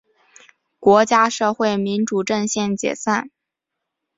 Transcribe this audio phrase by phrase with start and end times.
[0.79, 3.29] 国家社会民主阵线解散。